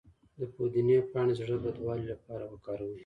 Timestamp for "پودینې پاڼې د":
0.53-1.37